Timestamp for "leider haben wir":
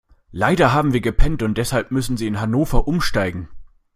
0.31-0.99